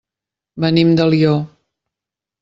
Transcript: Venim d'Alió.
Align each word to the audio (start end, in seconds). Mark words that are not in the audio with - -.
Venim 0.63 0.95
d'Alió. 0.99 1.33